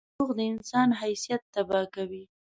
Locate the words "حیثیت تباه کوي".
1.01-2.23